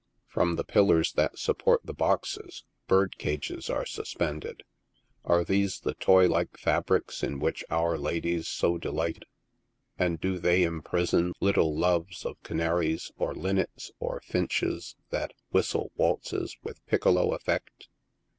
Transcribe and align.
From 0.25 0.55
the 0.55 0.63
pillars 0.63 1.13
that 1.13 1.37
support 1.37 1.81
the 1.85 1.93
boxes 1.93 2.63
bird 2.87 3.19
cages 3.19 3.69
are 3.69 3.85
sus 3.85 4.11
pended. 4.15 4.61
Are 5.23 5.43
these 5.43 5.81
the 5.81 5.93
toy 5.93 6.27
like 6.27 6.57
fabrics 6.57 7.21
in 7.21 7.37
which 7.37 7.63
our 7.69 7.99
ladies 7.99 8.47
so 8.47 8.79
de 8.79 8.89
light, 8.91 9.25
and 9.99 10.19
do 10.19 10.39
they 10.39 10.63
imprison 10.63 11.33
little 11.39 11.77
loves 11.77 12.25
of 12.25 12.41
canaries, 12.41 13.11
or 13.19 13.35
linnets, 13.35 13.91
or 13.99 14.19
finches 14.21 14.95
that 15.11 15.33
whistle 15.51 15.91
waltzes 15.99 16.57
with 16.63 16.83
piccolo 16.87 17.35
effect 17.35 17.87